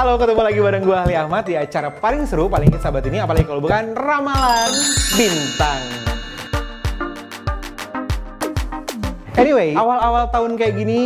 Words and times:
Halo, 0.00 0.16
ketemu 0.16 0.40
lagi 0.40 0.60
bareng 0.64 0.80
gue 0.88 0.96
Ali 0.96 1.12
Ahmad 1.12 1.44
di 1.44 1.60
acara 1.60 1.92
paling 1.92 2.24
seru, 2.24 2.48
paling 2.48 2.72
hits 2.72 2.80
sahabat 2.80 3.04
ini, 3.04 3.20
apalagi 3.20 3.44
kalau 3.44 3.60
bukan 3.60 3.92
Ramalan 3.92 4.72
Bintang. 5.12 5.84
Anyway, 9.36 9.76
awal-awal 9.76 10.32
tahun 10.32 10.56
kayak 10.56 10.72
gini 10.80 11.00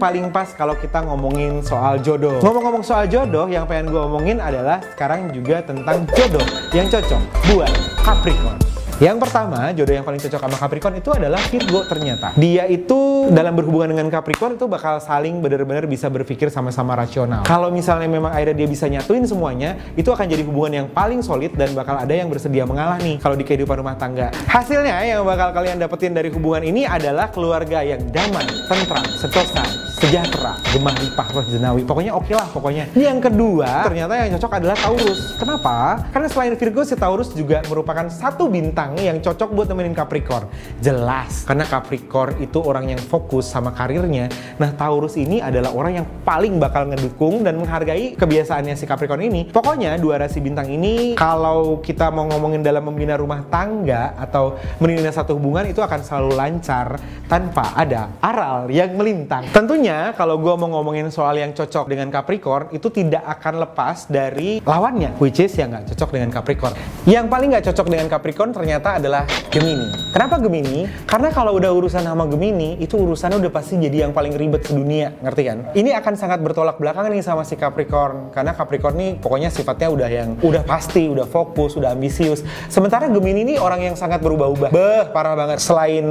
paling 0.00 0.32
pas 0.32 0.48
kalau 0.56 0.72
kita 0.80 1.04
ngomongin 1.04 1.60
soal 1.60 2.00
jodoh. 2.00 2.40
Ngomong-ngomong 2.40 2.80
soal 2.80 3.04
jodoh, 3.04 3.52
yang 3.52 3.68
pengen 3.68 3.92
gue 3.92 4.00
omongin 4.00 4.40
adalah 4.40 4.80
sekarang 4.96 5.28
juga 5.28 5.60
tentang 5.60 6.08
jodoh 6.16 6.48
yang 6.72 6.88
cocok 6.88 7.20
buat 7.52 7.72
Capricorn. 8.00 8.67
Yang 8.98 9.22
pertama, 9.22 9.70
jodoh 9.78 9.94
yang 9.94 10.02
paling 10.02 10.18
cocok 10.18 10.42
sama 10.42 10.56
Capricorn 10.58 10.98
itu 10.98 11.14
adalah 11.14 11.38
Virgo 11.46 11.86
ternyata. 11.86 12.34
Dia 12.34 12.66
itu 12.66 13.30
dalam 13.30 13.54
berhubungan 13.54 13.94
dengan 13.94 14.10
Capricorn 14.10 14.58
itu 14.58 14.66
bakal 14.66 14.98
saling 14.98 15.38
benar-benar 15.38 15.86
bisa 15.86 16.10
berpikir 16.10 16.50
sama-sama 16.50 16.98
rasional. 16.98 17.46
Kalau 17.46 17.70
misalnya 17.70 18.10
memang 18.10 18.34
akhirnya 18.34 18.58
dia 18.58 18.66
bisa 18.66 18.90
nyatuin 18.90 19.22
semuanya, 19.22 19.78
itu 19.94 20.10
akan 20.10 20.26
jadi 20.26 20.42
hubungan 20.42 20.72
yang 20.82 20.86
paling 20.90 21.22
solid 21.22 21.54
dan 21.54 21.78
bakal 21.78 21.94
ada 21.94 22.10
yang 22.10 22.26
bersedia 22.26 22.66
mengalah 22.66 22.98
nih 22.98 23.22
kalau 23.22 23.38
di 23.38 23.46
kehidupan 23.46 23.78
rumah 23.78 23.94
tangga. 23.94 24.34
Hasilnya 24.50 24.98
yang 25.06 25.22
bakal 25.22 25.54
kalian 25.54 25.78
dapetin 25.78 26.10
dari 26.10 26.34
hubungan 26.34 26.66
ini 26.66 26.82
adalah 26.82 27.30
keluarga 27.30 27.86
yang 27.86 28.02
damai, 28.10 28.50
tentram, 28.66 29.06
sentosa, 29.14 29.62
sejahtera, 29.98 30.54
gemah 30.70 30.94
lipah, 30.94 31.28
roh 31.34 31.46
jenawi. 31.50 31.82
Pokoknya 31.82 32.14
oke 32.14 32.30
lah 32.30 32.46
pokoknya. 32.54 32.84
Yang 32.94 33.28
kedua, 33.30 33.90
ternyata 33.90 34.12
yang 34.14 34.30
cocok 34.38 34.52
adalah 34.62 34.76
Taurus. 34.78 35.20
Kenapa? 35.34 35.76
Karena 36.14 36.28
selain 36.30 36.54
Virgo, 36.54 36.82
si 36.86 36.94
Taurus 36.94 37.34
juga 37.34 37.66
merupakan 37.66 38.06
satu 38.06 38.46
bintang 38.46 38.94
yang 38.94 39.18
cocok 39.18 39.50
buat 39.50 39.66
nemenin 39.66 39.98
Capricorn. 39.98 40.46
Jelas, 40.78 41.42
karena 41.42 41.66
Capricorn 41.66 42.38
itu 42.38 42.62
orang 42.62 42.94
yang 42.94 43.02
fokus 43.02 43.50
sama 43.50 43.74
karirnya. 43.74 44.30
Nah, 44.62 44.70
Taurus 44.70 45.18
ini 45.18 45.42
adalah 45.42 45.74
orang 45.74 46.02
yang 46.02 46.06
paling 46.22 46.62
bakal 46.62 46.86
ngedukung 46.94 47.42
dan 47.42 47.58
menghargai 47.58 48.14
kebiasaannya 48.14 48.78
si 48.78 48.86
Capricorn 48.86 49.26
ini. 49.26 49.50
Pokoknya 49.50 49.98
dua 49.98 50.22
rasi 50.22 50.38
bintang 50.38 50.70
ini 50.70 51.18
kalau 51.18 51.82
kita 51.82 52.14
mau 52.14 52.30
ngomongin 52.30 52.62
dalam 52.62 52.86
membina 52.86 53.18
rumah 53.18 53.42
tangga 53.50 54.14
atau 54.14 54.54
menilai 54.78 55.10
satu 55.10 55.34
hubungan 55.34 55.66
itu 55.66 55.82
akan 55.82 56.00
selalu 56.06 56.30
lancar 56.38 57.00
tanpa 57.26 57.74
ada 57.74 58.14
aral 58.22 58.70
yang 58.70 58.94
melintang. 58.94 59.48
Tentunya 59.50 59.87
kalau 59.88 60.36
gue 60.36 60.54
mau 60.60 60.68
ngomongin 60.68 61.08
soal 61.08 61.40
yang 61.40 61.56
cocok 61.56 61.88
dengan 61.88 62.12
Capricorn 62.12 62.68
itu 62.76 62.92
tidak 62.92 63.24
akan 63.24 63.64
lepas 63.64 64.04
dari 64.12 64.60
lawannya, 64.60 65.16
which 65.16 65.40
is 65.40 65.56
yang 65.56 65.72
nggak 65.72 65.94
cocok 65.94 66.20
dengan 66.20 66.28
Capricorn. 66.28 66.76
Yang 67.08 67.26
paling 67.32 67.48
nggak 67.56 67.64
cocok 67.72 67.86
dengan 67.88 68.06
Capricorn 68.12 68.50
ternyata 68.52 69.00
adalah 69.00 69.24
Gemini. 69.48 69.88
Kenapa 70.12 70.36
Gemini? 70.36 70.84
Karena 71.08 71.32
kalau 71.32 71.56
udah 71.56 71.72
urusan 71.72 72.04
sama 72.04 72.28
Gemini, 72.28 72.76
itu 72.76 73.00
urusannya 73.00 73.40
udah 73.40 73.52
pasti 73.52 73.80
jadi 73.80 74.04
yang 74.04 74.12
paling 74.12 74.36
ribet 74.36 74.68
sedunia, 74.68 75.16
ngerti 75.24 75.42
kan? 75.48 75.58
Ini 75.72 75.96
akan 75.96 76.14
sangat 76.20 76.44
bertolak 76.44 76.76
belakang 76.76 77.08
nih 77.08 77.24
sama 77.24 77.48
si 77.48 77.56
Capricorn, 77.56 78.28
karena 78.34 78.52
Capricorn 78.52 78.94
nih 79.00 79.10
pokoknya 79.16 79.48
sifatnya 79.48 79.88
udah 79.88 80.08
yang 80.12 80.28
udah 80.44 80.62
pasti, 80.68 81.08
udah 81.08 81.24
fokus, 81.24 81.78
udah 81.78 81.96
ambisius. 81.96 82.44
Sementara 82.68 83.08
Gemini 83.08 83.48
ini 83.48 83.54
orang 83.56 83.80
yang 83.80 83.94
sangat 83.94 84.20
berubah-ubah. 84.20 84.68
Beh, 84.74 85.14
parah 85.14 85.38
banget. 85.38 85.62
Selain 85.62 86.04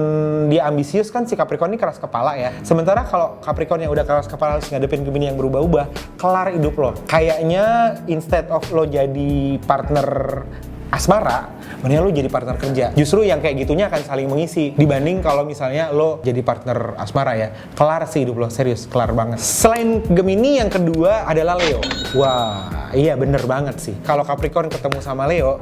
dia 0.48 0.66
ambisius 0.66 1.12
kan 1.12 1.28
si 1.28 1.36
Capricorn 1.36 1.76
ini 1.76 1.80
keras 1.80 2.00
kepala 2.00 2.40
ya. 2.40 2.56
Sementara 2.64 3.04
kalau 3.04 3.38
Capricorn 3.44 3.67
yang 3.76 3.92
udah 3.92 4.08
keras 4.08 4.32
kepala 4.32 4.56
harus 4.56 4.72
ngadepin 4.72 5.04
Gemini 5.04 5.28
yang 5.28 5.36
berubah-ubah, 5.36 6.16
kelar 6.16 6.56
hidup 6.56 6.80
lo. 6.80 6.96
Kayaknya 7.12 8.00
instead 8.08 8.48
of 8.48 8.64
lo 8.72 8.88
jadi 8.88 9.60
partner 9.68 10.08
asmara, 10.88 11.52
mendingan 11.84 12.08
lo 12.08 12.12
jadi 12.16 12.32
partner 12.32 12.56
kerja. 12.56 12.96
Justru 12.96 13.28
yang 13.28 13.44
kayak 13.44 13.68
gitunya 13.68 13.92
akan 13.92 14.08
saling 14.08 14.28
mengisi 14.32 14.72
dibanding 14.72 15.20
kalau 15.20 15.44
misalnya 15.44 15.92
lo 15.92 16.24
jadi 16.24 16.40
partner 16.40 16.96
asmara 16.96 17.36
ya. 17.36 17.52
Kelar 17.76 18.08
sih 18.08 18.24
hidup 18.24 18.40
lo, 18.40 18.48
serius, 18.48 18.88
kelar 18.88 19.12
banget. 19.12 19.44
Selain 19.44 20.00
Gemini 20.08 20.64
yang 20.64 20.72
kedua 20.72 21.28
adalah 21.28 21.60
Leo. 21.60 21.84
Wah, 22.16 22.90
iya 22.96 23.20
bener 23.20 23.44
banget 23.44 23.84
sih. 23.84 23.96
Kalau 24.08 24.24
Capricorn 24.24 24.72
ketemu 24.72 25.04
sama 25.04 25.28
Leo, 25.28 25.60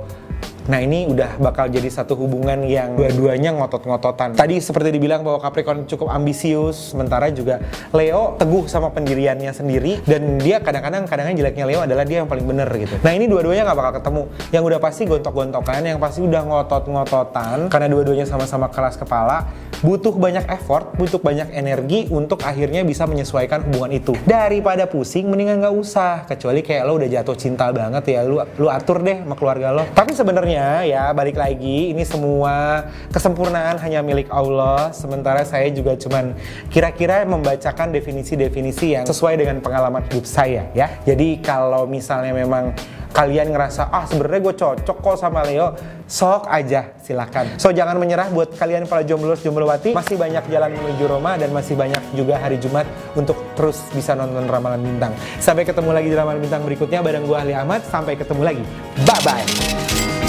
Nah 0.65 0.81
ini 0.81 1.05
udah 1.05 1.37
bakal 1.37 1.69
jadi 1.69 1.85
satu 1.93 2.17
hubungan 2.17 2.65
yang 2.65 2.97
dua-duanya 2.97 3.53
ngotot-ngototan. 3.53 4.33
Tadi 4.33 4.57
seperti 4.57 4.89
dibilang 4.89 5.21
bahwa 5.21 5.37
Capricorn 5.37 5.85
cukup 5.85 6.09
ambisius, 6.09 6.97
sementara 6.97 7.29
juga 7.29 7.61
Leo 7.93 8.33
teguh 8.41 8.65
sama 8.65 8.89
pendiriannya 8.89 9.53
sendiri 9.53 10.01
dan 10.09 10.41
dia 10.41 10.57
kadang-kadang 10.57 11.05
kadang 11.05 11.37
jeleknya 11.37 11.65
Leo 11.69 11.79
adalah 11.85 12.01
dia 12.01 12.25
yang 12.25 12.29
paling 12.29 12.49
bener 12.49 12.65
gitu. 12.81 12.97
Nah 13.05 13.13
ini 13.13 13.29
dua-duanya 13.29 13.69
nggak 13.69 13.77
bakal 13.77 13.93
ketemu. 14.01 14.23
Yang 14.49 14.63
udah 14.65 14.79
pasti 14.81 15.01
gontok-gontokan, 15.05 15.81
yang 15.85 15.99
pasti 16.01 16.19
udah 16.25 16.41
ngotot-ngototan 16.49 17.69
karena 17.69 17.87
dua-duanya 17.91 18.25
sama-sama 18.25 18.65
keras 18.73 18.97
kepala, 18.97 19.45
butuh 19.85 20.17
banyak 20.17 20.49
effort, 20.49 20.97
butuh 20.97 21.21
banyak 21.21 21.53
energi 21.53 22.09
untuk 22.09 22.41
akhirnya 22.41 22.81
bisa 22.81 23.05
menyesuaikan 23.05 23.69
hubungan 23.69 24.01
itu. 24.01 24.17
Daripada 24.25 24.89
pusing, 24.89 25.29
mendingan 25.29 25.61
nggak 25.61 25.75
usah. 25.77 26.25
Kecuali 26.25 26.65
kayak 26.65 26.89
lo 26.89 26.97
udah 26.97 27.09
jatuh 27.21 27.37
cinta 27.37 27.69
banget 27.69 28.17
ya, 28.17 28.25
lu 28.25 28.41
lu 28.57 28.67
atur 28.73 29.05
deh 29.05 29.21
sama 29.21 29.37
keluarga 29.37 29.69
lo. 29.69 29.85
Tapi 29.93 30.17
sebenarnya 30.17 30.54
ya 30.85 31.11
balik 31.11 31.35
lagi. 31.35 31.91
Ini 31.91 32.03
semua 32.05 32.87
kesempurnaan 33.11 33.81
hanya 33.81 33.99
milik 34.05 34.29
Allah. 34.31 34.93
Sementara 34.95 35.43
saya 35.43 35.67
juga 35.73 35.97
cuman 35.99 36.37
kira-kira 36.71 37.25
membacakan 37.25 37.91
definisi-definisi 37.91 38.95
yang 38.95 39.05
sesuai 39.09 39.39
dengan 39.41 39.59
pengalaman 39.59 40.05
hidup 40.07 40.23
saya 40.23 40.69
ya. 40.71 40.87
Jadi 41.03 41.41
kalau 41.41 41.89
misalnya 41.89 42.31
memang 42.31 42.75
kalian 43.15 43.55
ngerasa 43.55 43.87
ah 43.95 44.03
sebenarnya 44.03 44.41
gue 44.43 44.55
cocok 44.59 44.97
kok 44.99 45.15
sama 45.15 45.47
Leo 45.47 45.71
sok 46.03 46.51
aja 46.51 46.91
silakan. 46.99 47.55
So 47.55 47.71
jangan 47.71 47.95
menyerah 47.95 48.27
buat 48.29 48.51
kalian 48.59 48.91
para 48.91 49.07
jomblo 49.07 49.33
jomblowati. 49.39 49.95
Masih 49.95 50.19
banyak 50.19 50.43
jalan 50.51 50.75
menuju 50.75 51.03
Roma 51.07 51.39
dan 51.39 51.49
masih 51.55 51.79
banyak 51.79 52.03
juga 52.11 52.35
hari 52.37 52.59
Jumat 52.59 52.83
untuk 53.15 53.39
terus 53.55 53.79
bisa 53.95 54.13
nonton 54.13 54.45
ramalan 54.45 54.83
bintang. 54.83 55.15
Sampai 55.39 55.63
ketemu 55.63 55.95
lagi 55.95 56.11
di 56.11 56.17
ramalan 56.19 56.43
bintang 56.43 56.61
berikutnya 56.67 56.99
bareng 56.99 57.23
gue 57.23 57.37
Ali 57.39 57.55
Ahmad. 57.55 57.81
Sampai 57.87 58.19
ketemu 58.19 58.43
lagi. 58.43 58.63
Bye 59.07 59.21
bye 59.23 60.24